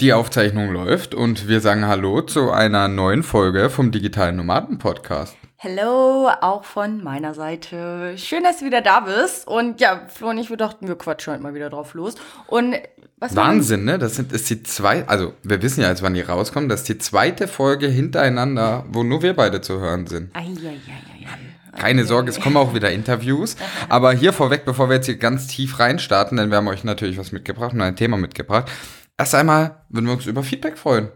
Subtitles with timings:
[0.00, 5.36] Die Aufzeichnung läuft und wir sagen Hallo zu einer neuen Folge vom Digitalen Nomaden Podcast.
[5.58, 8.14] Hallo, auch von meiner Seite.
[8.18, 9.46] Schön, dass du wieder da bist.
[9.46, 12.16] Und ja, Flo und ich, wir dachten, wir quatschen heute mal wieder drauf los.
[12.48, 12.76] Und
[13.16, 13.98] was Wahnsinn, ne?
[13.98, 16.88] Das sind, ist die zwei, also wir wissen ja jetzt, wann die rauskommen, das ist
[16.90, 20.36] die zweite Folge hintereinander, wo nur wir beide zu hören sind.
[20.36, 20.80] Ei, ei,
[21.24, 21.78] ei.
[21.78, 23.56] Keine Sorge, es kommen auch wieder Interviews.
[23.88, 27.18] Aber hier vorweg, bevor wir jetzt hier ganz tief reinstarten, denn wir haben euch natürlich
[27.18, 28.70] was mitgebracht und ein Thema mitgebracht.
[29.16, 31.10] Erst einmal würden wir uns über Feedback freuen.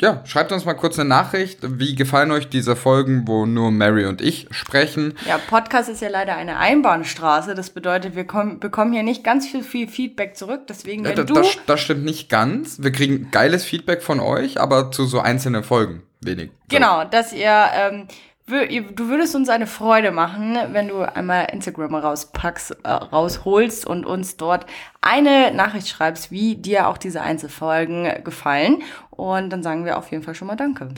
[0.00, 1.58] Ja, schreibt uns mal kurz eine Nachricht.
[1.62, 5.14] Wie gefallen euch diese Folgen, wo nur Mary und ich sprechen?
[5.28, 7.54] Ja, Podcast ist ja leider eine Einbahnstraße.
[7.54, 10.62] Das bedeutet, wir kommen, bekommen hier nicht ganz viel, viel Feedback zurück.
[10.68, 11.34] Deswegen, wenn ja, du...
[11.34, 12.82] Das, das stimmt nicht ganz.
[12.82, 16.50] Wir kriegen geiles Feedback von euch, aber zu so einzelnen Folgen wenig.
[16.68, 17.66] Genau, dass ihr...
[17.74, 18.08] Ähm,
[18.46, 24.36] du würdest uns eine Freude machen, wenn du einmal Instagram rauspackst, äh, rausholst und uns
[24.36, 24.66] dort
[25.00, 28.82] eine Nachricht schreibst, wie dir auch diese Einzelfolgen gefallen.
[29.10, 30.88] Und dann sagen wir auf jeden Fall schon mal Danke.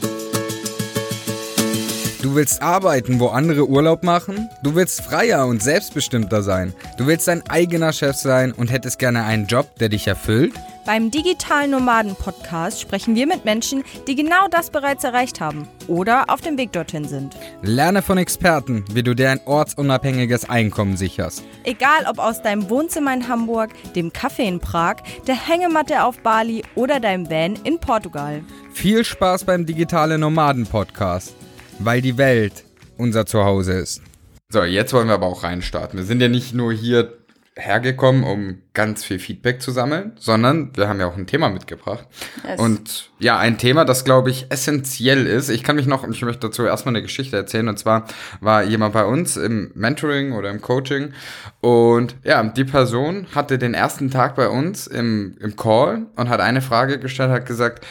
[2.22, 4.48] Du willst arbeiten, wo andere Urlaub machen?
[4.62, 6.72] Du willst freier und selbstbestimmter sein.
[6.96, 10.54] Du willst dein eigener Chef sein und hättest gerne einen Job, der dich erfüllt?
[10.86, 16.30] Beim Digitalen Nomaden Podcast sprechen wir mit Menschen, die genau das bereits erreicht haben oder
[16.30, 17.34] auf dem Weg dorthin sind.
[17.62, 21.42] Lerne von Experten, wie du dir ein ortsunabhängiges Einkommen sicherst.
[21.64, 26.62] Egal ob aus deinem Wohnzimmer in Hamburg, dem Café in Prag, der Hängematte auf Bali
[26.74, 28.42] oder deinem Van in Portugal.
[28.72, 31.34] Viel Spaß beim Digitale Nomaden Podcast
[31.78, 32.64] weil die Welt
[32.96, 34.02] unser Zuhause ist.
[34.50, 35.98] So, jetzt wollen wir aber auch reinstarten.
[35.98, 37.12] Wir sind ja nicht nur hier
[37.56, 42.06] hergekommen, um ganz viel Feedback zu sammeln, sondern wir haben ja auch ein Thema mitgebracht.
[42.46, 42.58] Yes.
[42.60, 45.50] Und ja, ein Thema, das glaube ich essentiell ist.
[45.50, 47.68] Ich kann mich noch, ich möchte dazu erstmal eine Geschichte erzählen.
[47.68, 48.06] Und zwar
[48.40, 51.12] war jemand bei uns im Mentoring oder im Coaching.
[51.60, 56.40] Und ja, die Person hatte den ersten Tag bei uns im, im Call und hat
[56.40, 57.86] eine Frage gestellt, hat gesagt,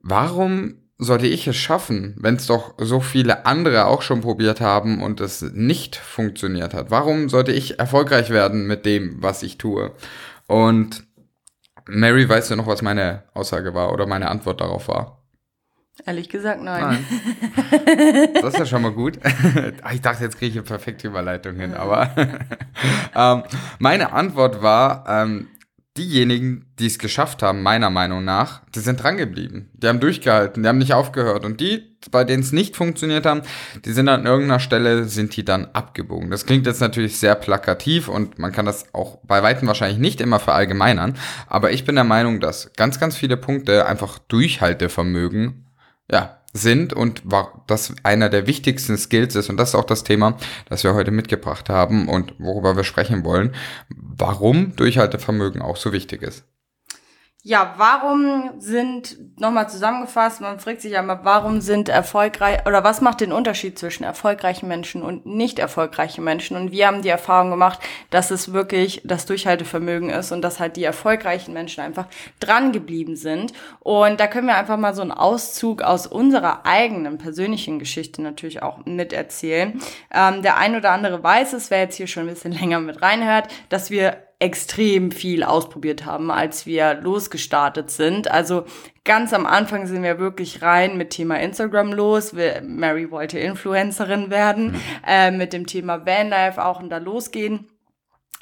[0.00, 5.02] warum sollte ich es schaffen, wenn es doch so viele andere auch schon probiert haben
[5.02, 6.90] und es nicht funktioniert hat?
[6.90, 9.92] Warum sollte ich erfolgreich werden mit dem, was ich tue?
[10.46, 11.04] Und
[11.86, 15.22] Mary, weißt du noch, was meine Aussage war oder meine Antwort darauf war?
[16.06, 17.04] Ehrlich gesagt, nein.
[17.70, 18.28] nein.
[18.34, 19.18] Das ist ja schon mal gut.
[19.92, 22.10] Ich dachte, jetzt kriege ich eine perfekte Überleitung hin, aber
[23.14, 23.42] ähm,
[23.78, 25.48] meine Antwort war, ähm,
[25.96, 29.70] diejenigen, die es geschafft haben, meiner Meinung nach, die sind dran geblieben.
[29.74, 31.44] Die haben durchgehalten, die haben nicht aufgehört.
[31.44, 33.42] Und die, bei denen es nicht funktioniert haben,
[33.84, 36.30] die sind an irgendeiner Stelle, sind die dann abgebogen.
[36.30, 40.20] Das klingt jetzt natürlich sehr plakativ und man kann das auch bei Weitem wahrscheinlich nicht
[40.22, 41.18] immer verallgemeinern.
[41.46, 45.66] Aber ich bin der Meinung, dass ganz, ganz viele Punkte einfach Durchhaltevermögen,
[46.10, 47.22] ja, sind und
[47.66, 50.36] das einer der wichtigsten Skills ist und das ist auch das Thema,
[50.68, 53.54] das wir heute mitgebracht haben und worüber wir sprechen wollen,
[53.88, 56.44] warum Durchhaltevermögen auch so wichtig ist.
[57.44, 63.00] Ja, warum sind, nochmal zusammengefasst, man fragt sich ja mal, warum sind erfolgreich, oder was
[63.00, 66.56] macht den Unterschied zwischen erfolgreichen Menschen und nicht erfolgreichen Menschen?
[66.56, 67.80] Und wir haben die Erfahrung gemacht,
[68.10, 72.06] dass es wirklich das Durchhaltevermögen ist und dass halt die erfolgreichen Menschen einfach
[72.38, 73.52] dran geblieben sind.
[73.80, 78.62] Und da können wir einfach mal so einen Auszug aus unserer eigenen persönlichen Geschichte natürlich
[78.62, 79.80] auch miterzählen.
[80.14, 83.02] Ähm, der ein oder andere weiß es, wer jetzt hier schon ein bisschen länger mit
[83.02, 88.28] reinhört, dass wir extrem viel ausprobiert haben, als wir losgestartet sind.
[88.28, 88.64] Also
[89.04, 92.34] ganz am Anfang sind wir wirklich rein mit Thema Instagram los.
[92.34, 94.80] Wir, Mary wollte Influencerin werden, mhm.
[95.06, 97.68] äh, mit dem Thema Vanlife auch und da losgehen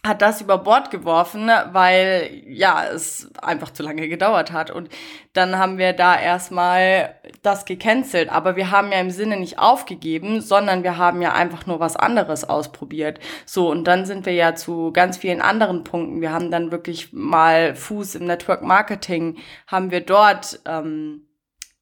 [0.07, 4.71] hat das über Bord geworfen, weil ja, es einfach zu lange gedauert hat.
[4.71, 4.89] Und
[5.35, 8.31] dann haben wir da erstmal das gecancelt.
[8.31, 11.97] Aber wir haben ja im Sinne nicht aufgegeben, sondern wir haben ja einfach nur was
[11.97, 13.21] anderes ausprobiert.
[13.45, 16.23] So, und dann sind wir ja zu ganz vielen anderen Punkten.
[16.23, 19.37] Wir haben dann wirklich mal Fuß im Network Marketing,
[19.67, 21.27] haben wir dort ähm,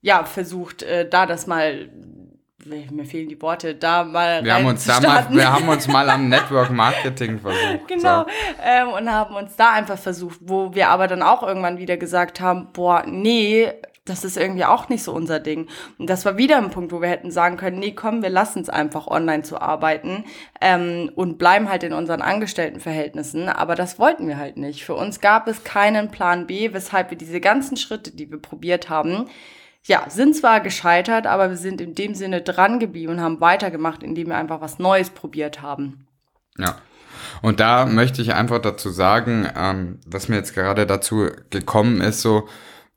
[0.00, 1.88] ja versucht, äh, da das mal
[2.90, 6.08] mir fehlen die Worte, da mal wir haben uns da mal, Wir haben uns mal
[6.10, 7.88] am Network Marketing versucht.
[7.88, 8.22] Genau.
[8.22, 8.26] So.
[8.64, 12.40] Ähm, und haben uns da einfach versucht, wo wir aber dann auch irgendwann wieder gesagt
[12.40, 13.72] haben, boah, nee,
[14.08, 15.68] das ist irgendwie auch nicht so unser Ding.
[15.98, 18.60] Und das war wieder ein Punkt, wo wir hätten sagen können, nee, komm, wir lassen
[18.60, 20.24] es einfach online zu arbeiten
[20.60, 23.48] ähm, und bleiben halt in unseren Angestelltenverhältnissen.
[23.48, 24.84] Aber das wollten wir halt nicht.
[24.84, 28.88] Für uns gab es keinen Plan B, weshalb wir diese ganzen Schritte, die wir probiert
[28.88, 29.26] haben,
[29.88, 34.02] ja, sind zwar gescheitert, aber wir sind in dem Sinne dran geblieben und haben weitergemacht,
[34.02, 36.06] indem wir einfach was Neues probiert haben.
[36.58, 36.76] Ja.
[37.40, 42.20] Und da möchte ich einfach dazu sagen, ähm, was mir jetzt gerade dazu gekommen ist,
[42.20, 42.48] so,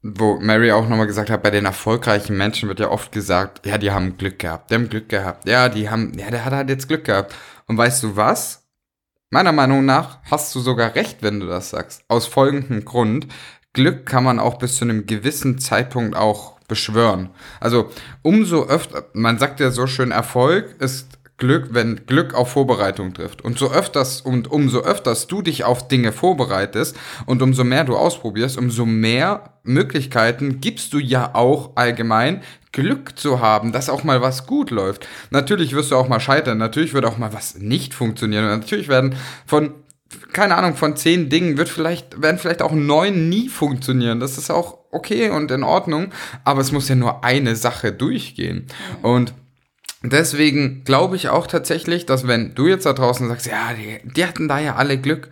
[0.02, 3.78] wo Mary auch nochmal gesagt hat, bei den erfolgreichen Menschen wird ja oft gesagt, ja,
[3.78, 6.70] die haben Glück gehabt, die haben Glück gehabt, ja, die haben, ja, der hat halt
[6.70, 7.34] jetzt Glück gehabt.
[7.68, 8.68] Und weißt du was?
[9.30, 12.04] Meiner Meinung nach hast du sogar recht, wenn du das sagst.
[12.10, 13.28] Aus folgendem Grund.
[13.74, 17.30] Glück kann man auch bis zu einem gewissen Zeitpunkt auch beschwören.
[17.60, 17.90] Also
[18.22, 23.42] umso öfter, man sagt ja so schön, Erfolg ist Glück, wenn Glück auf Vorbereitung trifft.
[23.42, 26.96] Und so öfters und umso öfters du dich auf Dinge vorbereitest
[27.26, 32.42] und umso mehr du ausprobierst, umso mehr Möglichkeiten gibst du ja auch allgemein
[32.72, 35.08] Glück zu haben, dass auch mal was gut läuft.
[35.32, 38.88] Natürlich wirst du auch mal scheitern, natürlich wird auch mal was nicht funktionieren und natürlich
[38.88, 39.16] werden
[39.46, 39.74] von
[40.34, 44.20] keine Ahnung, von zehn Dingen wird vielleicht, werden vielleicht auch neun nie funktionieren.
[44.20, 46.12] Das ist auch okay und in Ordnung,
[46.44, 48.68] aber es muss ja nur eine Sache durchgehen.
[49.02, 49.34] Und
[50.04, 54.26] deswegen glaube ich auch tatsächlich, dass wenn du jetzt da draußen sagst, ja, die, die
[54.26, 55.30] hatten da ja alle Glück,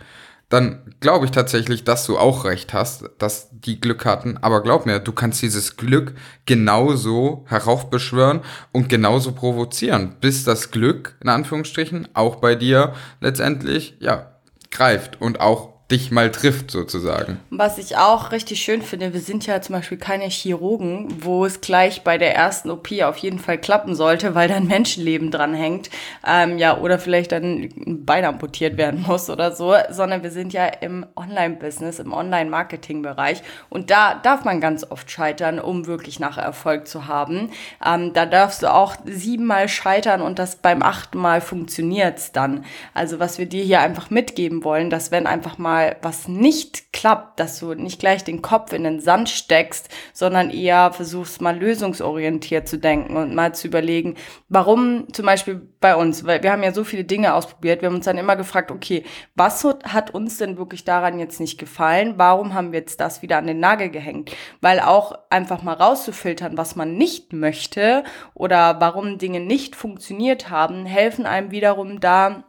[0.50, 4.38] dann glaube ich tatsächlich, dass du auch recht hast, dass die Glück hatten.
[4.38, 6.16] Aber glaub mir, du kannst dieses Glück
[6.46, 8.42] genauso heraufbeschwören
[8.72, 14.39] und genauso provozieren, bis das Glück, in Anführungsstrichen, auch bei dir letztendlich, ja,
[14.80, 17.40] greift und auch dich mal trifft sozusagen.
[17.50, 21.62] Was ich auch richtig schön finde, wir sind ja zum Beispiel keine Chirurgen, wo es
[21.62, 25.56] gleich bei der ersten OP auf jeden Fall klappen sollte, weil da ein Menschenleben dran
[25.56, 25.90] hängt,
[26.28, 30.54] ähm, ja, oder vielleicht dann ein Bein amputiert werden muss oder so, sondern wir sind
[30.54, 36.44] ja im Online-Business, im Online-Marketing-Bereich und da darf man ganz oft scheitern, um wirklich nachher
[36.44, 37.50] Erfolg zu haben.
[37.84, 42.64] Ähm, da darfst du auch siebenmal scheitern und das beim achten Mal funktioniert's dann.
[42.94, 46.92] Also was wir dir hier einfach mitgeben wollen, dass wenn einfach mal mal was nicht
[46.92, 51.58] klappt, dass du nicht gleich den Kopf in den Sand steckst, sondern eher versuchst mal
[51.58, 54.16] lösungsorientiert zu denken und mal zu überlegen,
[54.50, 57.96] warum zum Beispiel bei uns, weil wir haben ja so viele Dinge ausprobiert, wir haben
[57.96, 59.04] uns dann immer gefragt, okay,
[59.36, 62.16] was hat uns denn wirklich daran jetzt nicht gefallen?
[62.18, 64.32] Warum haben wir jetzt das wieder an den Nagel gehängt?
[64.60, 68.04] Weil auch einfach mal rauszufiltern, was man nicht möchte
[68.34, 72.44] oder warum Dinge nicht funktioniert haben, helfen einem wiederum da,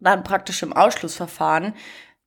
[0.00, 1.74] dann praktisch im Ausschlussverfahren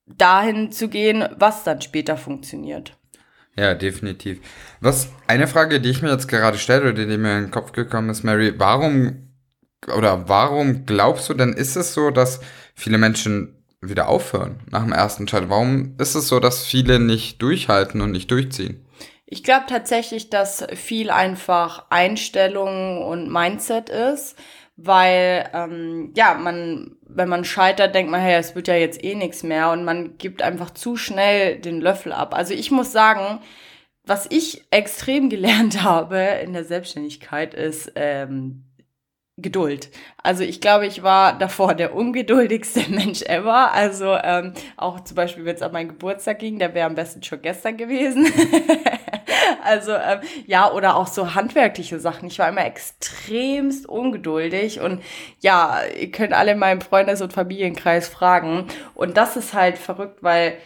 [0.07, 2.97] dahin zu gehen, was dann später funktioniert.
[3.55, 4.39] Ja, definitiv.
[4.81, 7.71] Was eine Frage, die ich mir jetzt gerade stelle oder die mir in den Kopf
[7.71, 9.23] gekommen ist, Mary, warum
[9.95, 12.39] oder warum glaubst du denn, ist es so, dass
[12.75, 15.49] viele Menschen wieder aufhören nach dem ersten Schalt?
[15.49, 18.85] Warum ist es so, dass viele nicht durchhalten und nicht durchziehen?
[19.25, 24.35] Ich glaube tatsächlich, dass viel einfach Einstellung und Mindset ist
[24.77, 29.15] weil ähm, ja, man, wenn man scheitert, denkt man, hey, es wird ja jetzt eh
[29.15, 32.33] nichts mehr und man gibt einfach zu schnell den Löffel ab.
[32.35, 33.39] Also ich muss sagen,
[34.03, 38.66] was ich extrem gelernt habe in der Selbstständigkeit ist ähm,
[39.39, 39.91] Geduld.
[40.23, 43.71] Also ich glaube, ich war davor der ungeduldigste Mensch ever.
[43.71, 47.21] Also ähm, auch zum Beispiel, wenn es an meinen Geburtstag ging, der wäre am besten
[47.21, 48.27] schon gestern gewesen.
[49.63, 52.27] Also ähm, ja, oder auch so handwerkliche Sachen.
[52.27, 55.03] Ich war immer extremst ungeduldig und
[55.39, 58.67] ja, ihr könnt alle in meinem Freundes- und Familienkreis fragen.
[58.95, 60.57] Und das ist halt verrückt, weil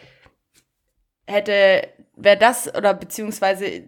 [1.28, 3.84] hätte, wäre das oder beziehungsweise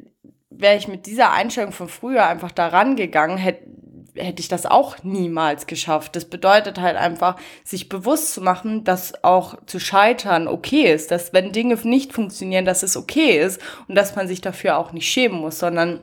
[0.50, 3.73] wäre ich mit dieser Einstellung von früher einfach daran gegangen, hätte
[4.16, 6.16] hätte ich das auch niemals geschafft.
[6.16, 11.34] Das bedeutet halt einfach, sich bewusst zu machen, dass auch zu scheitern okay ist, dass
[11.34, 15.10] wenn Dinge nicht funktionieren, dass es okay ist und dass man sich dafür auch nicht
[15.10, 16.02] schämen muss, sondern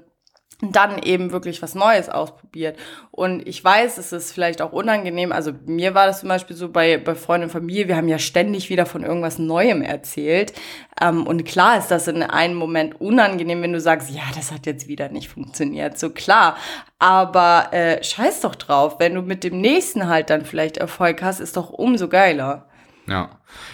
[0.63, 2.79] dann eben wirklich was Neues ausprobiert.
[3.11, 5.33] Und ich weiß, es ist vielleicht auch unangenehm.
[5.33, 8.19] Also mir war das zum Beispiel so bei, bei Freunden und Familie, wir haben ja
[8.19, 10.53] ständig wieder von irgendwas Neuem erzählt.
[11.01, 14.67] Ähm, und klar ist das in einem Moment unangenehm, wenn du sagst, ja, das hat
[14.67, 15.99] jetzt wieder nicht funktioniert.
[15.99, 16.57] So klar.
[16.99, 21.41] Aber äh, scheiß doch drauf, wenn du mit dem nächsten halt dann vielleicht Erfolg hast,
[21.41, 22.67] ist doch umso geiler.
[23.07, 23.31] Ja,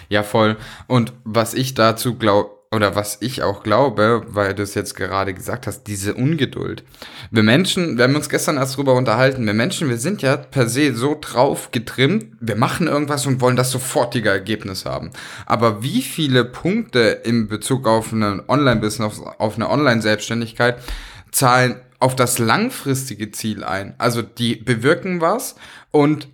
[0.09, 0.57] ja, voll.
[0.87, 5.33] Und was ich dazu glaube, oder was ich auch glaube, weil du es jetzt gerade
[5.33, 6.83] gesagt hast, diese Ungeduld.
[7.31, 10.67] Wir Menschen, wir haben uns gestern erst drüber unterhalten, wir Menschen, wir sind ja per
[10.67, 15.11] se so drauf getrimmt, wir machen irgendwas und wollen das sofortige Ergebnis haben.
[15.45, 20.77] Aber wie viele Punkte in Bezug auf ein Online-Business, auf eine Online-Selbstständigkeit
[21.31, 23.95] zahlen auf das langfristige Ziel ein?
[23.97, 25.55] Also die bewirken was
[25.91, 26.27] und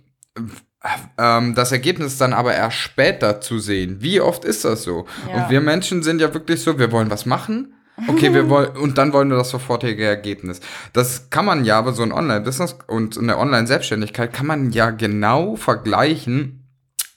[1.18, 3.98] ähm, das Ergebnis dann aber erst später zu sehen.
[4.00, 5.06] Wie oft ist das so?
[5.28, 5.44] Ja.
[5.44, 7.74] Und wir Menschen sind ja wirklich so, wir wollen was machen.
[8.08, 10.60] Okay, wir wollen, und dann wollen wir das sofortige Ergebnis.
[10.92, 15.56] Das kann man ja, aber so ein Online-Business und eine Online-Selbstständigkeit kann man ja genau
[15.56, 16.68] vergleichen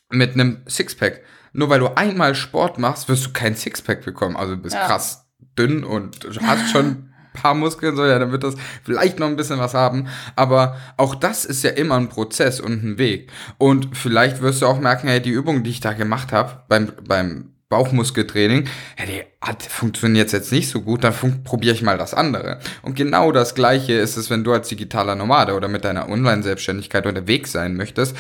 [0.10, 1.24] mit einem Sixpack.
[1.54, 4.38] Nur weil du einmal Sport machst, wirst du kein Sixpack bekommen.
[4.38, 4.86] Also du bist ja.
[4.86, 5.26] krass
[5.58, 7.07] dünn und hast schon
[7.38, 10.08] paar Muskeln, so ja, dann wird das vielleicht noch ein bisschen was haben.
[10.36, 13.32] Aber auch das ist ja immer ein Prozess und ein Weg.
[13.58, 16.92] Und vielleicht wirst du auch merken, hey, die Übung, die ich da gemacht habe beim,
[17.08, 22.14] beim Bauchmuskeltraining, hey, die hat, funktioniert jetzt nicht so gut, dann probiere ich mal das
[22.14, 22.60] andere.
[22.82, 27.06] Und genau das Gleiche ist es, wenn du als digitaler Nomade oder mit deiner Online-Selbstständigkeit
[27.06, 28.16] unterwegs sein möchtest.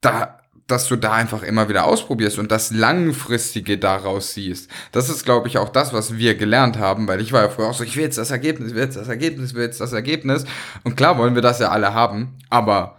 [0.00, 0.38] Da
[0.68, 4.70] dass du da einfach immer wieder ausprobierst und das Langfristige daraus siehst.
[4.92, 7.68] Das ist, glaube ich, auch das, was wir gelernt haben, weil ich war ja früher
[7.68, 10.44] auch so, ich will jetzt das Ergebnis, will jetzt das Ergebnis, will jetzt das Ergebnis.
[10.84, 12.98] Und klar wollen wir das ja alle haben, aber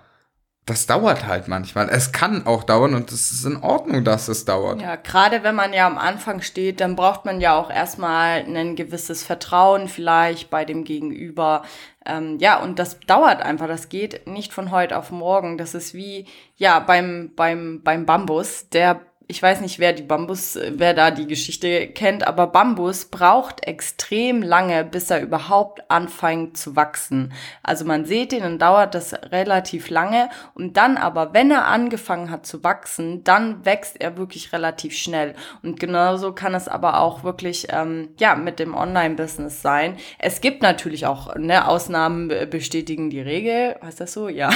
[0.69, 1.89] das dauert halt manchmal.
[1.89, 4.81] Es kann auch dauern und es ist in Ordnung, dass es dauert.
[4.81, 8.75] Ja, gerade wenn man ja am Anfang steht, dann braucht man ja auch erstmal ein
[8.75, 11.63] gewisses Vertrauen vielleicht bei dem Gegenüber.
[12.09, 13.67] Ähm, ja, und das dauert einfach.
[13.67, 15.57] Das geht nicht von heute auf morgen.
[15.57, 16.25] Das ist wie,
[16.57, 18.69] ja, beim, beim, beim Bambus.
[18.69, 18.99] Der
[19.31, 24.41] ich weiß nicht, wer die Bambus, wer da die Geschichte kennt, aber Bambus braucht extrem
[24.41, 27.31] lange, bis er überhaupt anfängt zu wachsen.
[27.61, 32.31] Also man sieht ihn, dann dauert das relativ lange und dann aber, wenn er angefangen
[32.31, 35.35] hat zu wachsen, dann wächst er wirklich relativ schnell.
[35.61, 39.95] Und genauso kann es aber auch wirklich, ähm, ja, mit dem Online-Business sein.
[40.17, 43.75] Es gibt natürlich auch, ne, Ausnahmen bestätigen die Regel.
[43.83, 44.27] Heißt das so?
[44.27, 44.49] Ja.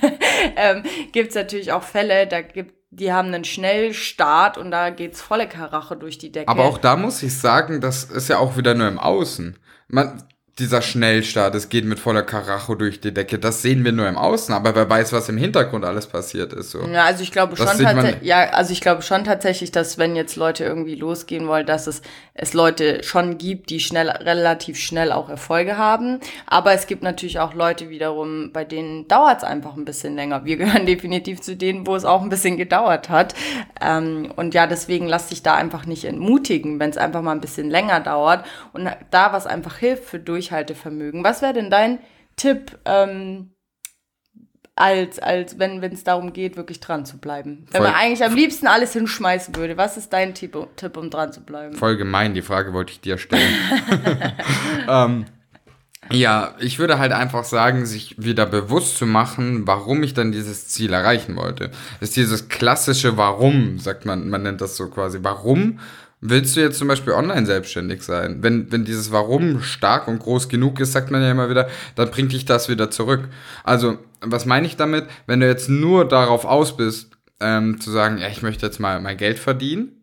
[0.56, 5.20] ähm, gibt es natürlich auch Fälle, da gibt die haben einen Schnellstart und da geht's
[5.20, 6.48] volle Karache durch die Decke.
[6.48, 9.58] Aber auch da muss ich sagen, das ist ja auch wieder nur im Außen.
[9.88, 10.24] Man,
[10.60, 14.16] dieser Schnellstart, es geht mit voller Karacho durch die Decke, das sehen wir nur im
[14.16, 16.70] Außen, aber wer weiß, was im Hintergrund alles passiert ist.
[16.70, 16.80] So.
[16.86, 20.36] Ja, also ich glaube schon tatsächlich, ja, also ich glaube schon tatsächlich, dass wenn jetzt
[20.36, 22.02] Leute irgendwie losgehen wollen, dass es,
[22.34, 26.20] es Leute schon gibt, die schnell, relativ schnell auch Erfolge haben.
[26.46, 30.44] Aber es gibt natürlich auch Leute wiederum, bei denen dauert es einfach ein bisschen länger.
[30.44, 33.34] Wir gehören definitiv zu denen, wo es auch ein bisschen gedauert hat.
[33.80, 37.40] Ähm, und ja, deswegen lass dich da einfach nicht entmutigen, wenn es einfach mal ein
[37.40, 38.44] bisschen länger dauert.
[38.72, 41.24] Und da was einfach hilft für durch Durchhaltevermögen.
[41.24, 41.98] Was wäre denn dein
[42.36, 43.50] Tipp, ähm,
[44.74, 47.66] als, als wenn es darum geht, wirklich dran zu bleiben?
[47.70, 51.10] Wenn Voll man eigentlich am liebsten alles hinschmeißen würde, was ist dein Tipp, Tipp, um
[51.10, 51.74] dran zu bleiben?
[51.74, 53.54] Voll gemein, die Frage wollte ich dir stellen.
[54.88, 55.26] ähm,
[56.10, 60.68] ja, ich würde halt einfach sagen, sich wieder bewusst zu machen, warum ich dann dieses
[60.68, 61.70] Ziel erreichen wollte.
[62.00, 65.18] Das ist dieses klassische Warum, sagt man, man nennt das so quasi.
[65.22, 65.78] Warum
[66.22, 68.42] Willst du jetzt zum Beispiel online selbstständig sein?
[68.42, 72.10] Wenn, wenn dieses Warum stark und groß genug ist, sagt man ja immer wieder, dann
[72.10, 73.28] bringt dich das wieder zurück.
[73.64, 75.06] Also, was meine ich damit?
[75.26, 79.00] Wenn du jetzt nur darauf aus bist, ähm, zu sagen, ja, ich möchte jetzt mal
[79.00, 79.99] mein Geld verdienen,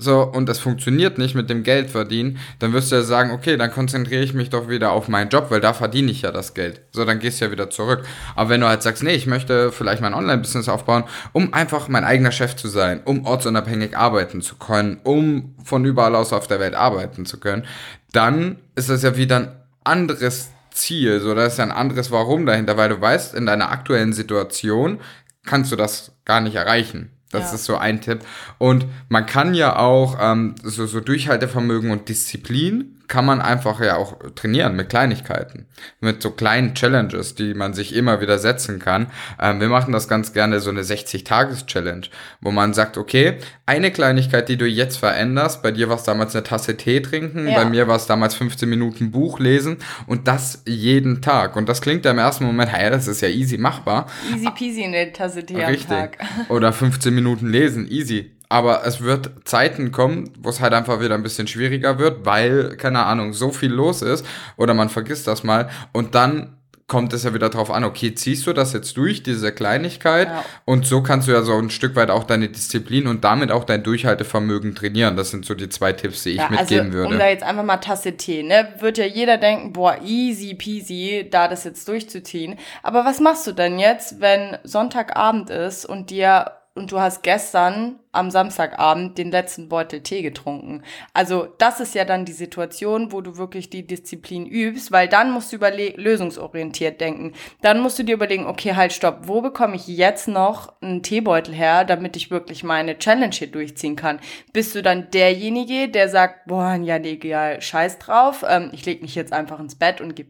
[0.00, 3.58] so, und das funktioniert nicht mit dem Geld verdienen, dann wirst du ja sagen, okay,
[3.58, 6.54] dann konzentriere ich mich doch wieder auf meinen Job, weil da verdiene ich ja das
[6.54, 6.80] Geld.
[6.92, 8.04] So, dann gehst du ja wieder zurück.
[8.34, 12.04] Aber wenn du halt sagst, nee, ich möchte vielleicht mein Online-Business aufbauen, um einfach mein
[12.04, 16.60] eigener Chef zu sein, um ortsunabhängig arbeiten zu können, um von überall aus auf der
[16.60, 17.66] Welt arbeiten zu können,
[18.12, 19.48] dann ist das ja wieder ein
[19.84, 23.70] anderes Ziel, so, da ist ja ein anderes Warum dahinter, weil du weißt, in deiner
[23.70, 25.00] aktuellen Situation
[25.44, 27.10] kannst du das gar nicht erreichen.
[27.30, 27.54] Das ja.
[27.54, 28.20] ist so ein Tipp.
[28.58, 33.96] Und man kann ja auch ähm, so, so Durchhaltevermögen und Disziplin kann man einfach ja
[33.96, 35.66] auch trainieren mit Kleinigkeiten,
[36.00, 39.08] mit so kleinen Challenges, die man sich immer wieder setzen kann.
[39.38, 42.06] Ähm, wir machen das ganz gerne so eine 60-Tages-Challenge,
[42.40, 46.34] wo man sagt, okay, eine Kleinigkeit, die du jetzt veränderst, bei dir war es damals
[46.36, 47.56] eine Tasse Tee trinken, ja.
[47.56, 51.56] bei mir war es damals 15 Minuten Buch lesen und das jeden Tag.
[51.56, 54.06] Und das klingt ja im ersten Moment, hey, das ist ja easy machbar.
[54.32, 55.90] Easy peasy eine Tasse Tee Richtig.
[55.90, 56.18] am Tag.
[56.48, 58.30] Oder 15 Minuten lesen, easy.
[58.50, 62.76] Aber es wird Zeiten kommen, wo es halt einfach wieder ein bisschen schwieriger wird, weil,
[62.76, 64.26] keine Ahnung, so viel los ist
[64.56, 66.56] oder man vergisst das mal und dann
[66.90, 70.44] kommt es ja wieder drauf an, okay, ziehst du das jetzt durch, diese Kleinigkeit ja.
[70.64, 73.62] und so kannst du ja so ein Stück weit auch deine Disziplin und damit auch
[73.62, 75.16] dein Durchhaltevermögen trainieren.
[75.16, 77.12] Das sind so die zwei Tipps, die ich ja, mitgeben also, würde.
[77.12, 81.28] Um da jetzt einfach mal Tasse Tee, ne, wird ja jeder denken, boah, easy peasy,
[81.30, 82.58] da das jetzt durchzuziehen.
[82.82, 88.00] Aber was machst du denn jetzt, wenn Sonntagabend ist und dir und du hast gestern
[88.12, 90.82] am Samstagabend den letzten Beutel Tee getrunken.
[91.12, 95.30] Also das ist ja dann die Situation, wo du wirklich die Disziplin übst, weil dann
[95.30, 97.32] musst du lösungsorientiert denken.
[97.60, 101.54] Dann musst du dir überlegen, okay, halt, stopp, wo bekomme ich jetzt noch einen Teebeutel
[101.54, 104.20] her, damit ich wirklich meine Challenge hier durchziehen kann?
[104.52, 109.14] Bist du dann derjenige, der sagt, boah, ja, egal, scheiß drauf, ähm, ich leg mich
[109.14, 110.24] jetzt einfach ins Bett und geh?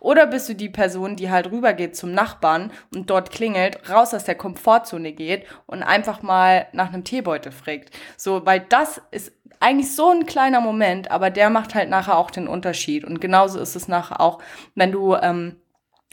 [0.00, 4.24] Oder bist du die Person, die halt rübergeht zum Nachbarn und dort klingelt, raus aus
[4.24, 7.90] der Komfortzone geht und einfach mal nach einem Teebeutel fragt.
[8.16, 12.30] So, weil das ist eigentlich so ein kleiner Moment, aber der macht halt nachher auch
[12.30, 13.04] den Unterschied.
[13.04, 14.42] Und genauso ist es nachher auch,
[14.74, 15.56] wenn du ähm,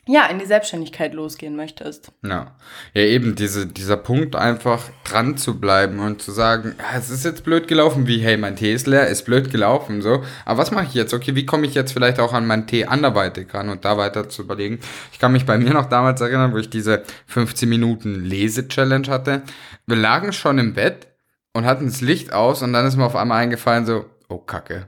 [0.06, 2.12] ja, in die Selbstständigkeit losgehen möchtest.
[2.24, 2.56] Ja,
[2.94, 7.24] ja eben diese, dieser Punkt einfach dran zu bleiben und zu sagen, ja, es ist
[7.24, 10.24] jetzt blöd gelaufen, wie, hey, mein Tee ist leer, ist blöd gelaufen, so.
[10.44, 11.14] Aber was mache ich jetzt?
[11.14, 14.28] Okay, wie komme ich jetzt vielleicht auch an meinen Tee anderweitig ran und da weiter
[14.28, 14.80] zu überlegen?
[15.14, 19.44] Ich kann mich bei mir noch damals erinnern, wo ich diese 15 Minuten Lese-Challenge hatte.
[19.88, 21.08] Wir lagen schon im Bett
[21.54, 24.88] und hatten das Licht aus und dann ist mir auf einmal eingefallen so, oh Kacke,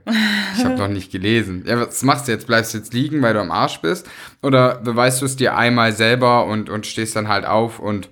[0.56, 1.64] ich habe noch nicht gelesen.
[1.66, 2.46] Ja, was machst du jetzt?
[2.46, 4.08] Bleibst du jetzt liegen, weil du am Arsch bist?
[4.42, 8.10] Oder beweist du es dir einmal selber und, und stehst dann halt auf und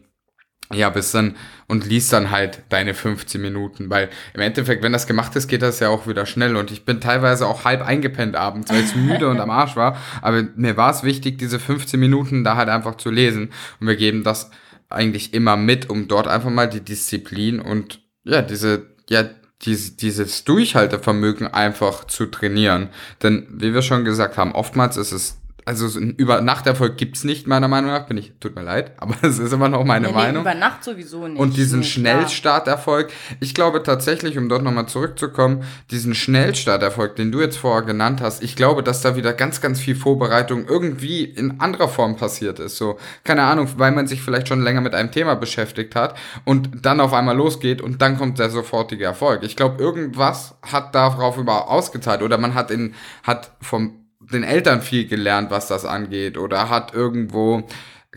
[0.72, 1.36] ja, bis dann
[1.66, 5.62] und liest dann halt deine 15 Minuten, weil im Endeffekt, wenn das gemacht ist, geht
[5.62, 8.96] das ja auch wieder schnell und ich bin teilweise auch halb eingepennt abends, weil ich
[8.96, 12.70] müde und am Arsch war, aber mir war es wichtig, diese 15 Minuten da halt
[12.70, 14.50] einfach zu lesen und wir geben das
[14.88, 19.24] eigentlich immer mit, um dort einfach mal die Disziplin und ja, diese, ja,
[19.62, 22.90] dieses, dieses Durchhaltevermögen einfach zu trainieren.
[23.22, 27.24] Denn wie wir schon gesagt haben, oftmals ist es also so ein über Nachterfolg gibt's
[27.24, 28.06] nicht, meiner Meinung nach.
[28.06, 30.42] Bin ich, tut mir leid, aber es ist immer noch meine nee, Meinung.
[30.42, 31.40] über Nacht sowieso nicht.
[31.40, 37.40] Und diesen nee, Schnellstarterfolg, ich glaube tatsächlich, um dort nochmal zurückzukommen, diesen Schnellstarterfolg, den du
[37.40, 41.60] jetzt vorher genannt hast, ich glaube, dass da wieder ganz, ganz viel Vorbereitung irgendwie in
[41.60, 42.76] anderer Form passiert ist.
[42.76, 46.70] So, keine Ahnung, weil man sich vielleicht schon länger mit einem Thema beschäftigt hat und
[46.82, 49.42] dann auf einmal losgeht und dann kommt der sofortige Erfolg.
[49.42, 54.82] Ich glaube, irgendwas hat darauf über ausgezahlt oder man hat in, hat vom den Eltern
[54.82, 57.64] viel gelernt, was das angeht, oder hat irgendwo,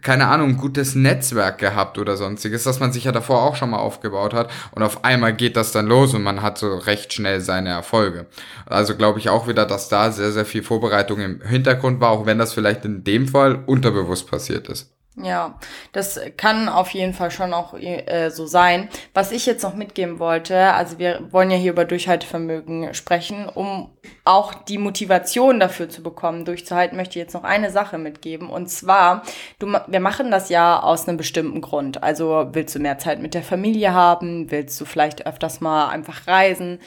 [0.01, 3.77] keine Ahnung, gutes Netzwerk gehabt oder sonstiges, dass man sich ja davor auch schon mal
[3.77, 7.41] aufgebaut hat und auf einmal geht das dann los und man hat so recht schnell
[7.41, 8.27] seine Erfolge.
[8.65, 12.25] Also glaube ich auch wieder, dass da sehr, sehr viel Vorbereitung im Hintergrund war, auch
[12.25, 14.96] wenn das vielleicht in dem Fall unterbewusst passiert ist.
[15.19, 15.57] Ja,
[15.93, 18.87] das kann auf jeden Fall schon auch äh, so sein.
[19.15, 23.89] Was ich jetzt noch mitgeben wollte, also wir wollen ja hier über Durchhaltevermögen sprechen, um
[24.25, 28.51] auch die Motivation dafür zu bekommen, durchzuhalten, möchte ich jetzt noch eine Sache mitgeben.
[28.51, 29.23] Und zwar,
[29.57, 32.03] du, wir machen das ja aus einem bestimmten Grund.
[32.03, 34.51] Also willst du mehr Zeit mit der Familie haben?
[34.51, 36.77] Willst du vielleicht öfters mal einfach reisen?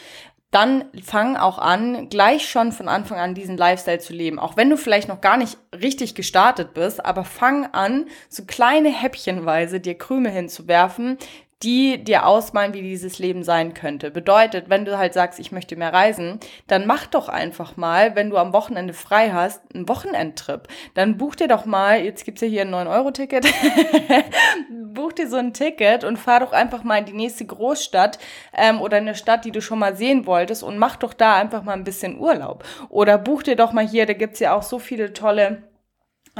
[0.51, 4.41] Dann fang auch an, gleich schon von Anfang an diesen Lifestyle zu leben.
[4.41, 8.89] Auch wenn du vielleicht noch gar nicht richtig gestartet bist, aber fang an, so kleine
[8.89, 11.19] Häppchenweise dir Krümel hinzuwerfen,
[11.63, 14.11] die dir ausmalen, wie dieses Leben sein könnte.
[14.11, 18.31] Bedeutet, wenn du halt sagst, ich möchte mehr reisen, dann mach doch einfach mal, wenn
[18.31, 20.69] du am Wochenende frei hast, einen Wochenendtrip.
[20.95, 23.47] Dann buch dir doch mal, jetzt gibt's ja hier ein 9-Euro-Ticket,
[24.95, 28.19] buch dir so ein Ticket und fahr doch einfach mal in die nächste Großstadt
[28.57, 31.63] ähm, oder eine Stadt, die du schon mal sehen wolltest und mach doch da einfach
[31.63, 32.65] mal ein bisschen Urlaub.
[32.89, 35.70] Oder buch dir doch mal hier, da gibt's ja auch so viele tolle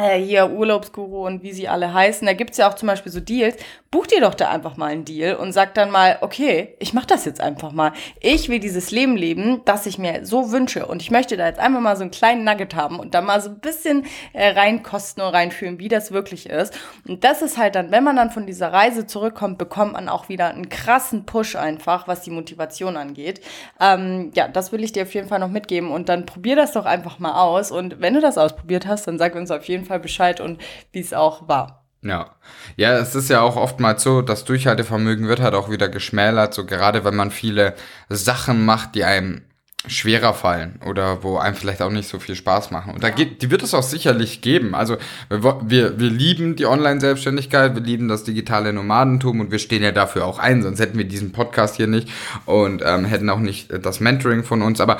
[0.01, 3.21] äh, hier Urlaubsguru und wie sie alle heißen, da gibt's ja auch zum Beispiel so
[3.21, 3.57] Deals.
[3.91, 7.07] Buch dir doch da einfach mal einen Deal und sag dann mal, okay, ich mach
[7.07, 7.93] das jetzt einfach mal.
[8.21, 11.59] Ich will dieses Leben leben, das ich mir so wünsche und ich möchte da jetzt
[11.59, 15.25] einfach mal so einen kleinen Nugget haben und da mal so ein bisschen äh, reinkosten
[15.25, 16.79] und reinfühlen, wie das wirklich ist.
[17.09, 20.29] Und das ist halt dann, wenn man dann von dieser Reise zurückkommt, bekommt man auch
[20.29, 23.41] wieder einen krassen Push einfach, was die Motivation angeht.
[23.81, 26.71] Ähm, ja, das will ich dir auf jeden Fall noch mitgeben und dann probier das
[26.71, 29.85] doch einfach mal aus und wenn du das ausprobiert hast, dann sag uns auf jeden
[29.85, 30.61] Fall Fall Bescheid und
[30.93, 31.85] wie es auch war.
[32.03, 32.37] Ja.
[32.77, 36.65] Ja, es ist ja auch oftmals so, das Durchhaltevermögen wird halt auch wieder geschmälert, so
[36.65, 37.75] gerade wenn man viele
[38.09, 39.43] Sachen macht, die einem
[39.87, 42.93] schwerer fallen oder wo einem vielleicht auch nicht so viel Spaß machen.
[42.93, 44.75] Und da geht, die wird es auch sicherlich geben.
[44.75, 44.99] Also
[45.31, 50.27] wir, wir, lieben die Online-Selbstständigkeit, wir lieben das digitale Nomadentum und wir stehen ja dafür
[50.27, 52.11] auch ein, sonst hätten wir diesen Podcast hier nicht
[52.45, 54.83] und ähm, hätten auch nicht das Mentoring von uns.
[54.83, 54.99] Aber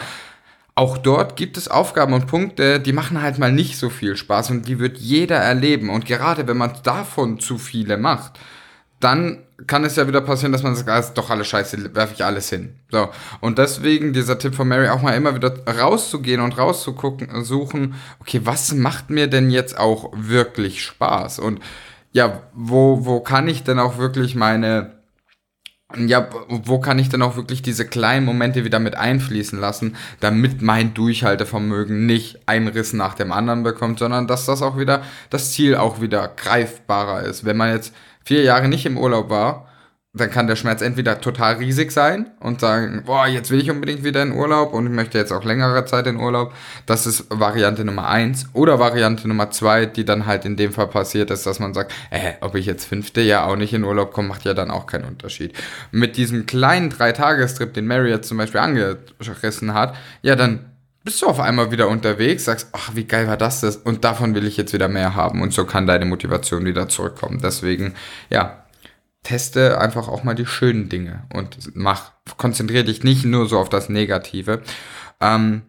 [0.81, 4.49] auch dort gibt es Aufgaben und Punkte, die machen halt mal nicht so viel Spaß
[4.49, 5.91] und die wird jeder erleben.
[5.91, 8.41] Und gerade wenn man davon zu viele macht,
[8.99, 12.15] dann kann es ja wieder passieren, dass man sagt, ah, ist doch alles scheiße, werfe
[12.15, 12.77] ich alles hin.
[12.91, 13.11] So.
[13.41, 18.41] Und deswegen dieser Tipp von Mary auch mal immer wieder rauszugehen und rauszugucken, suchen, okay,
[18.45, 21.41] was macht mir denn jetzt auch wirklich Spaß?
[21.41, 21.61] Und
[22.13, 24.95] ja, wo, wo kann ich denn auch wirklich meine,
[25.97, 30.63] ja, wo kann ich denn auch wirklich diese kleinen Momente wieder mit einfließen lassen, damit
[30.63, 35.53] mein Durchhaltevermögen nicht einen Riss nach dem anderen bekommt, sondern dass das auch wieder, das
[35.53, 37.45] Ziel auch wieder greifbarer ist.
[37.45, 39.70] Wenn man jetzt vier Jahre nicht im Urlaub war
[40.13, 44.03] dann kann der Schmerz entweder total riesig sein und sagen, boah, jetzt will ich unbedingt
[44.03, 46.53] wieder in Urlaub und ich möchte jetzt auch längere Zeit in Urlaub.
[46.85, 48.47] Das ist Variante Nummer eins.
[48.53, 51.95] Oder Variante Nummer zwei, die dann halt in dem Fall passiert ist, dass man sagt,
[52.11, 54.87] äh, ob ich jetzt fünfte Jahr auch nicht in Urlaub komme, macht ja dann auch
[54.87, 55.53] keinen Unterschied.
[55.93, 60.71] Mit diesem kleinen Dreitagestrip, den Mary jetzt zum Beispiel angerissen hat, ja, dann
[61.05, 63.77] bist du auf einmal wieder unterwegs, sagst, ach, wie geil war das das?
[63.77, 65.41] Und davon will ich jetzt wieder mehr haben.
[65.41, 67.41] Und so kann deine Motivation wieder zurückkommen.
[67.43, 67.95] Deswegen,
[68.29, 68.60] ja,
[69.23, 73.69] teste einfach auch mal die schönen Dinge und mach, konzentriere dich nicht nur so auf
[73.69, 74.63] das Negative.
[75.21, 75.63] Ähm,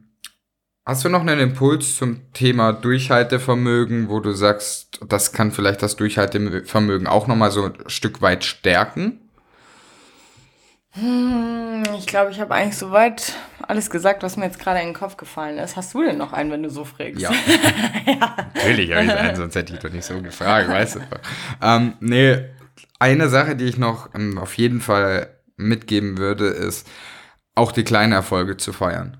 [0.85, 5.95] hast du noch einen Impuls zum Thema Durchhaltevermögen, wo du sagst, das kann vielleicht das
[5.97, 9.19] Durchhaltevermögen auch nochmal so ein Stück weit stärken?
[10.93, 13.33] Hm, ich glaube, ich habe eigentlich soweit
[13.65, 15.77] alles gesagt, was mir jetzt gerade in den Kopf gefallen ist.
[15.77, 17.21] Hast du denn noch einen, wenn du so fragst?
[17.21, 17.31] Ja.
[18.05, 18.35] ja.
[18.55, 20.99] Natürlich habe ich einen, sonst hätte ich doch nicht so gefragt, weißt du.
[21.61, 22.45] Ähm, nee,
[23.01, 26.87] eine Sache, die ich noch ähm, auf jeden Fall mitgeben würde, ist
[27.55, 29.17] auch die kleinen Erfolge zu feiern.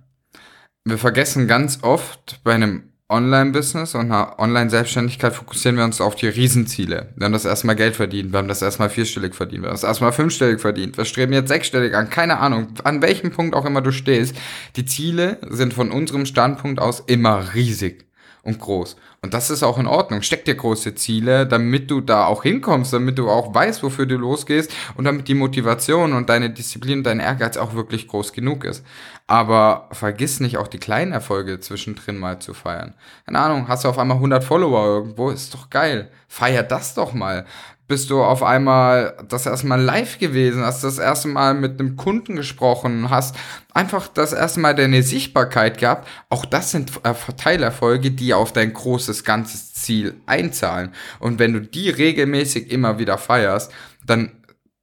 [0.86, 6.28] Wir vergessen ganz oft bei einem Online-Business und einer Online-Selbstständigkeit fokussieren wir uns auf die
[6.28, 7.14] Riesenziele.
[7.16, 9.84] Wir haben das erstmal Geld verdient, wir haben das erstmal vierstellig verdient, wir haben das
[9.84, 13.82] erstmal fünfstellig verdient, wir streben jetzt sechsstellig an, keine Ahnung, an welchem Punkt auch immer
[13.82, 14.36] du stehst.
[14.76, 18.06] Die Ziele sind von unserem Standpunkt aus immer riesig
[18.44, 18.96] und groß.
[19.22, 20.24] Und das ist auch in Ordnung.
[20.24, 24.18] Steck dir große Ziele, damit du da auch hinkommst, damit du auch weißt, wofür du
[24.18, 28.64] losgehst und damit die Motivation und deine Disziplin und dein Ehrgeiz auch wirklich groß genug
[28.64, 28.84] ist.
[29.28, 32.96] Aber vergiss nicht auch die kleinen Erfolge zwischendrin mal zu feiern.
[33.26, 36.10] Keine Ahnung, hast du auf einmal 100 Follower irgendwo, ist doch geil.
[36.28, 37.46] Feier das doch mal
[37.92, 41.98] bist du auf einmal das erste Mal live gewesen, hast das erste Mal mit einem
[41.98, 43.36] Kunden gesprochen, hast
[43.74, 46.08] einfach das erste Mal deine Sichtbarkeit gehabt.
[46.30, 50.94] Auch das sind äh, Teilerfolge, die auf dein großes ganzes Ziel einzahlen.
[51.20, 53.74] Und wenn du die regelmäßig immer wieder feierst,
[54.06, 54.32] dann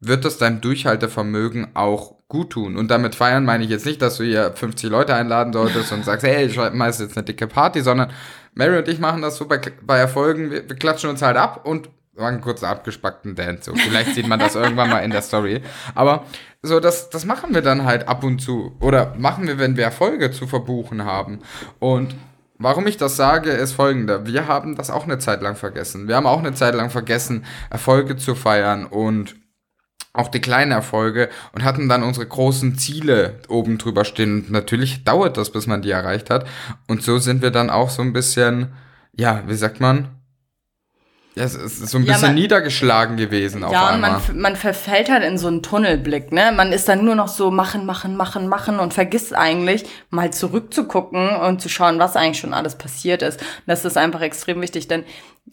[0.01, 2.77] wird das deinem Durchhaltevermögen auch gut tun.
[2.77, 6.05] Und damit feiern meine ich jetzt nicht, dass du hier 50 Leute einladen solltest und
[6.05, 8.13] sagst, hey, ich schmeiß jetzt eine dicke Party, sondern
[8.53, 11.65] Mary und ich machen das so bei, bei Erfolgen, wir, wir klatschen uns halt ab
[11.65, 11.89] und
[12.27, 13.71] einen kurzen abgespackten Dance.
[13.71, 13.75] So.
[13.75, 15.63] Vielleicht sieht man das irgendwann mal in der Story.
[15.95, 16.25] Aber
[16.63, 18.77] so, das, das machen wir dann halt ab und zu.
[18.81, 21.41] Oder machen wir, wenn wir Erfolge zu verbuchen haben.
[21.79, 22.15] Und
[22.59, 24.27] warum ich das sage, ist folgender.
[24.27, 26.09] Wir haben das auch eine Zeit lang vergessen.
[26.09, 29.37] Wir haben auch eine Zeit lang vergessen, Erfolge zu feiern und
[30.13, 34.41] auch die kleinen Erfolge und hatten dann unsere großen Ziele oben drüber stehen.
[34.41, 36.47] Und natürlich dauert das, bis man die erreicht hat.
[36.89, 38.73] Und so sind wir dann auch so ein bisschen,
[39.13, 40.09] ja, wie sagt man,
[41.39, 44.11] ja, es ist so ein bisschen ja, man, niedergeschlagen gewesen auf ja, einmal.
[44.11, 46.53] Ja, man, man verfällt halt in so einen Tunnelblick, ne?
[46.53, 51.37] Man ist dann nur noch so machen, machen, machen, machen und vergisst eigentlich mal zurückzugucken
[51.37, 53.41] und zu schauen, was eigentlich schon alles passiert ist.
[53.41, 55.05] Und das ist einfach extrem wichtig, denn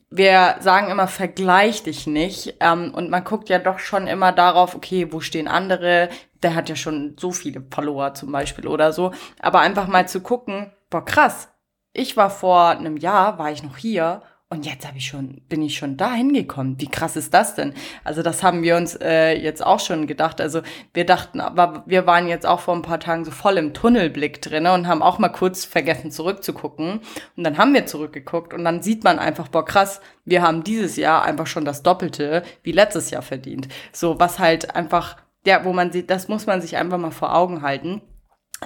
[0.09, 2.55] wir sagen immer, vergleich dich nicht.
[2.61, 6.09] Ähm, und man guckt ja doch schon immer darauf, okay, wo stehen andere?
[6.41, 9.11] Der hat ja schon so viele Follower zum Beispiel oder so.
[9.39, 11.49] Aber einfach mal zu gucken, boah, krass.
[11.93, 14.23] Ich war vor einem Jahr, war ich noch hier
[14.55, 16.79] und jetzt habe ich schon, bin ich schon da hingekommen.
[16.79, 17.73] Wie krass ist das denn?
[18.05, 20.39] Also das haben wir uns äh, jetzt auch schon gedacht.
[20.39, 20.61] Also
[20.93, 24.41] wir dachten, aber wir waren jetzt auch vor ein paar Tagen so voll im Tunnelblick
[24.41, 27.01] drinne und haben auch mal kurz vergessen zurückzugucken.
[27.35, 30.95] Und dann haben wir zurückgeguckt und dann sieht man einfach, boah krass, wir haben dieses
[30.95, 33.67] Jahr einfach schon das Doppelte wie letztes Jahr verdient.
[33.91, 37.35] So was halt einfach, ja, wo man sieht, das muss man sich einfach mal vor
[37.35, 38.01] Augen halten.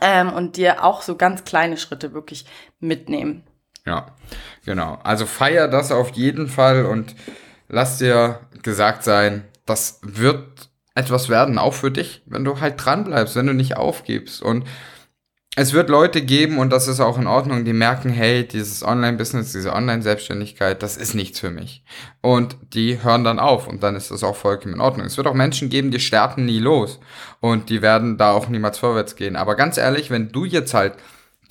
[0.01, 2.45] Ähm, und dir auch so ganz kleine Schritte wirklich
[2.79, 3.48] mitnehmen.
[3.89, 4.05] Ja,
[4.65, 4.99] genau.
[5.03, 7.15] Also feier das auf jeden Fall und
[7.69, 13.03] lass dir gesagt sein, das wird etwas werden, auch für dich, wenn du halt dran
[13.03, 14.43] bleibst, wenn du nicht aufgibst.
[14.43, 14.65] Und
[15.55, 19.53] es wird Leute geben, und das ist auch in Ordnung, die merken, hey, dieses Online-Business,
[19.53, 21.83] diese Online-Selbstständigkeit, das ist nichts für mich.
[22.21, 25.07] Und die hören dann auf und dann ist das auch vollkommen in Ordnung.
[25.07, 26.99] Es wird auch Menschen geben, die starten nie los
[27.39, 29.35] und die werden da auch niemals vorwärts gehen.
[29.35, 30.93] Aber ganz ehrlich, wenn du jetzt halt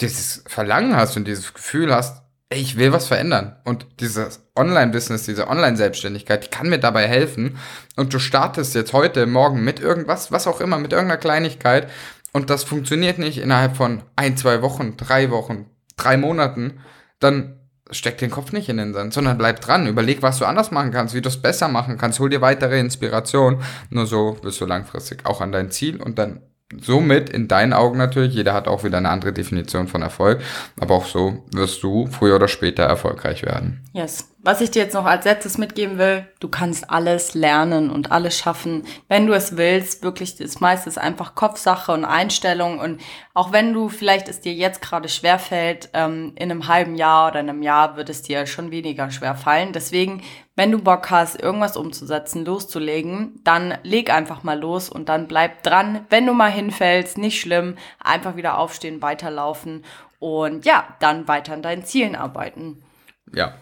[0.01, 3.57] dieses Verlangen hast und dieses Gefühl hast, ich will was verändern.
[3.65, 7.59] Und dieses Online-Business, diese Online-Selbstständigkeit, die kann mir dabei helfen.
[7.97, 11.91] Und du startest jetzt heute, morgen mit irgendwas, was auch immer, mit irgendeiner Kleinigkeit.
[12.33, 16.81] Und das funktioniert nicht innerhalb von ein, zwei Wochen, drei Wochen, drei Monaten.
[17.21, 17.59] Dann
[17.91, 19.87] steck den Kopf nicht in den Sand, sondern bleib dran.
[19.87, 22.19] Überleg, was du anders machen kannst, wie du es besser machen kannst.
[22.19, 23.63] Hol dir weitere Inspiration.
[23.91, 26.41] Nur so wirst du langfristig auch an dein Ziel und dann
[26.81, 30.41] somit in deinen Augen natürlich, jeder hat auch wieder eine andere Definition von Erfolg,
[30.79, 33.85] aber auch so wirst du früher oder später erfolgreich werden.
[33.93, 34.29] Yes.
[34.41, 38.39] Was ich dir jetzt noch als letztes mitgeben will, du kannst alles lernen und alles
[38.39, 40.05] schaffen, wenn du es willst.
[40.05, 40.63] Wirklich, ist
[40.97, 42.79] einfach Kopfsache und Einstellung.
[42.79, 43.01] Und
[43.35, 47.31] auch wenn du vielleicht es dir jetzt gerade schwer fällt, ähm, in einem halben Jahr
[47.31, 49.73] oder einem Jahr wird es dir schon weniger schwer fallen.
[49.73, 50.23] Deswegen,
[50.55, 55.65] wenn du Bock hast, irgendwas umzusetzen, loszulegen, dann leg einfach mal los und dann bleib
[55.65, 56.07] dran.
[56.11, 59.85] Wenn du mal hinfällst, nicht schlimm, einfach wieder aufstehen, weiterlaufen
[60.21, 62.81] und ja, dann weiter an deinen Zielen arbeiten.
[63.35, 63.55] Ja.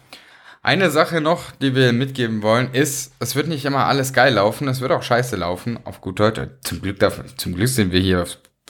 [0.66, 4.66] Eine Sache noch, die wir mitgeben wollen, ist, es wird nicht immer alles geil laufen,
[4.66, 5.78] es wird auch scheiße laufen.
[5.84, 6.40] Auf gut Deutsch.
[6.62, 8.26] Zum Glück, darf, zum Glück sind wir hier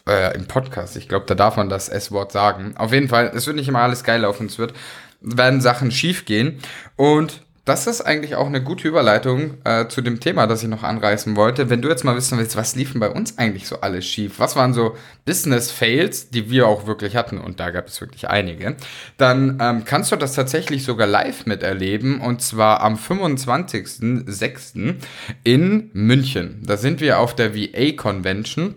[0.06, 0.98] äh, im Podcast.
[0.98, 2.76] Ich glaube, da darf man das S-Wort sagen.
[2.76, 4.74] Auf jeden Fall, es wird nicht immer alles geil laufen, es wird,
[5.22, 6.60] werden Sachen schief gehen.
[6.96, 10.84] Und das ist eigentlich auch eine gute Überleitung äh, zu dem Thema, das ich noch
[10.84, 11.68] anreißen wollte.
[11.68, 14.38] Wenn du jetzt mal wissen willst, was liefen bei uns eigentlich so alles schief?
[14.38, 17.38] Was waren so Business-Fails, die wir auch wirklich hatten?
[17.38, 18.76] Und da gab es wirklich einige.
[19.16, 22.20] Dann ähm, kannst du das tatsächlich sogar live miterleben.
[22.20, 24.94] Und zwar am 25.06.
[25.42, 26.62] in München.
[26.64, 28.76] Da sind wir auf der VA Convention.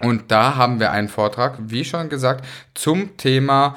[0.00, 2.44] Und da haben wir einen Vortrag, wie schon gesagt,
[2.74, 3.76] zum Thema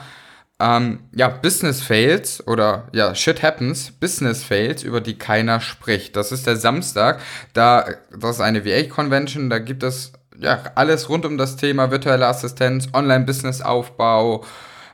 [0.60, 6.16] ähm, ja, Business Fails oder ja, Shit Happens, Business Fails, über die keiner spricht.
[6.16, 7.20] Das ist der Samstag.
[7.54, 7.86] Da,
[8.18, 12.88] das ist eine VA-Convention, da gibt es ja alles rund um das Thema virtuelle Assistenz,
[12.94, 14.44] Online-Business-Aufbau,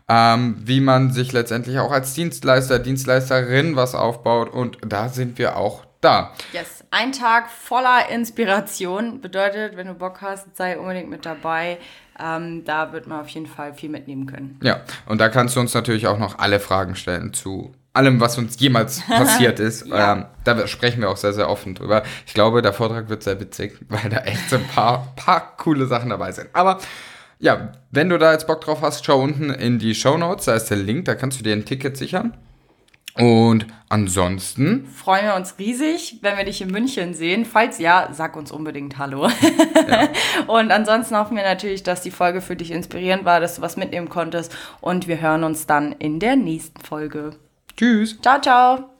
[0.09, 4.49] ähm, wie man sich letztendlich auch als Dienstleister, Dienstleisterin was aufbaut.
[4.49, 6.33] Und da sind wir auch da.
[6.51, 11.77] Yes, ein Tag voller Inspiration bedeutet, wenn du Bock hast, sei unbedingt mit dabei.
[12.19, 14.59] Ähm, da wird man auf jeden Fall viel mitnehmen können.
[14.61, 18.37] Ja, und da kannst du uns natürlich auch noch alle Fragen stellen zu allem, was
[18.37, 19.87] uns jemals passiert ist.
[19.87, 20.13] ja.
[20.13, 22.03] ähm, da sprechen wir auch sehr, sehr offen drüber.
[22.25, 25.85] Ich glaube, der Vortrag wird sehr witzig, weil da echt so ein paar, paar coole
[25.87, 26.49] Sachen dabei sind.
[26.53, 26.79] Aber
[27.39, 30.55] ja, wenn du da jetzt Bock drauf hast, schau unten in die Show Notes, da
[30.55, 32.33] ist der Link, da kannst du dir ein Ticket sichern.
[33.15, 37.45] Und ansonsten freuen wir uns riesig, wenn wir dich in München sehen.
[37.45, 39.27] Falls ja, sag uns unbedingt Hallo.
[39.87, 40.09] Ja.
[40.47, 43.77] und ansonsten hoffen wir natürlich, dass die Folge für dich inspirierend war, dass du was
[43.77, 44.55] mitnehmen konntest.
[44.81, 47.35] Und wir hören uns dann in der nächsten Folge.
[47.77, 48.19] Tschüss.
[48.21, 48.92] Ciao, ciao.